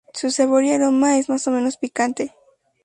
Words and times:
Su 0.15 0.31
sabor 0.31 0.63
y 0.63 0.71
aroma 0.71 1.19
es 1.19 1.29
más 1.29 1.45
o 1.47 1.51
menos 1.51 1.77
picante. 1.77 2.33